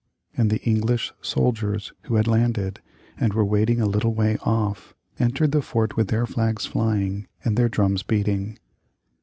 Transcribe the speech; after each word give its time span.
And 0.35 0.49
the 0.49 0.59
English 0.63 1.13
soldiers, 1.21 1.93
who 2.05 2.15
had 2.15 2.25
landed, 2.25 2.81
and 3.19 3.33
were 3.33 3.45
waiting 3.45 3.79
a 3.79 3.85
little 3.85 4.15
way 4.15 4.39
off, 4.41 4.95
entered 5.19 5.51
the 5.51 5.61
fort 5.61 5.95
with 5.95 6.07
their 6.07 6.25
flags 6.25 6.65
flying 6.65 7.27
and 7.45 7.55
their 7.55 7.69
drums 7.69 8.01
beating. 8.01 8.57